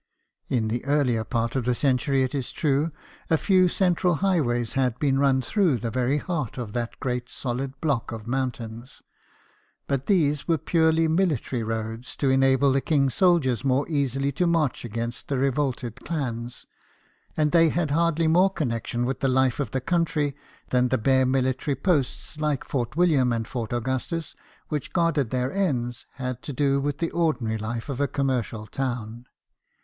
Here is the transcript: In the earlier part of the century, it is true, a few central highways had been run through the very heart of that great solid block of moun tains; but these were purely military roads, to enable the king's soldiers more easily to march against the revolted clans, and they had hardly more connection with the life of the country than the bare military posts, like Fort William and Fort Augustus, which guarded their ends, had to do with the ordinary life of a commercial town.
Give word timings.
In 0.49 0.69
the 0.69 0.83
earlier 0.85 1.23
part 1.23 1.55
of 1.55 1.65
the 1.65 1.75
century, 1.75 2.23
it 2.23 2.33
is 2.33 2.51
true, 2.51 2.91
a 3.29 3.37
few 3.37 3.67
central 3.67 4.15
highways 4.15 4.73
had 4.73 4.97
been 4.97 5.19
run 5.19 5.43
through 5.43 5.77
the 5.77 5.91
very 5.91 6.17
heart 6.17 6.57
of 6.57 6.73
that 6.73 6.99
great 6.99 7.29
solid 7.29 7.79
block 7.81 8.11
of 8.11 8.25
moun 8.25 8.49
tains; 8.49 9.01
but 9.85 10.07
these 10.07 10.47
were 10.47 10.57
purely 10.57 11.07
military 11.07 11.61
roads, 11.61 12.15
to 12.15 12.31
enable 12.31 12.71
the 12.71 12.81
king's 12.81 13.13
soldiers 13.13 13.63
more 13.63 13.87
easily 13.87 14.31
to 14.31 14.47
march 14.47 14.83
against 14.83 15.27
the 15.27 15.37
revolted 15.37 15.97
clans, 15.97 16.65
and 17.37 17.51
they 17.51 17.69
had 17.69 17.91
hardly 17.91 18.25
more 18.27 18.49
connection 18.49 19.05
with 19.05 19.19
the 19.19 19.27
life 19.27 19.59
of 19.59 19.69
the 19.69 19.79
country 19.81 20.35
than 20.69 20.87
the 20.87 20.97
bare 20.97 21.27
military 21.27 21.75
posts, 21.75 22.39
like 22.39 22.65
Fort 22.65 22.95
William 22.95 23.31
and 23.31 23.47
Fort 23.47 23.71
Augustus, 23.71 24.33
which 24.67 24.93
guarded 24.93 25.29
their 25.29 25.51
ends, 25.53 26.07
had 26.13 26.41
to 26.41 26.51
do 26.53 26.79
with 26.81 26.97
the 26.97 27.11
ordinary 27.11 27.59
life 27.59 27.87
of 27.87 28.01
a 28.01 28.07
commercial 28.07 28.65
town. 28.65 29.27